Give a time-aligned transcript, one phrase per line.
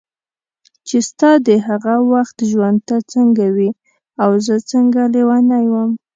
[0.87, 3.69] چې ستا د هغه وخت ژوند ته څنګه وې
[4.23, 5.89] او زه څنګه لیونی وم.